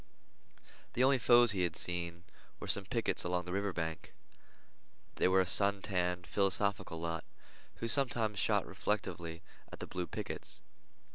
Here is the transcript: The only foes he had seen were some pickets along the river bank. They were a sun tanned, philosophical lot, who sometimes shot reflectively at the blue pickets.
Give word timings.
The 0.93 1.03
only 1.03 1.19
foes 1.19 1.51
he 1.51 1.61
had 1.61 1.75
seen 1.75 2.23
were 2.59 2.65
some 2.65 2.85
pickets 2.85 3.23
along 3.23 3.45
the 3.45 3.51
river 3.51 3.71
bank. 3.71 4.15
They 5.17 5.27
were 5.27 5.41
a 5.41 5.45
sun 5.45 5.83
tanned, 5.83 6.25
philosophical 6.25 6.99
lot, 6.99 7.23
who 7.75 7.87
sometimes 7.87 8.39
shot 8.39 8.65
reflectively 8.65 9.43
at 9.71 9.79
the 9.79 9.85
blue 9.85 10.07
pickets. 10.07 10.59